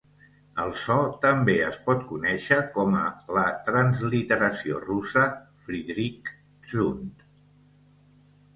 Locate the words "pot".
1.89-2.01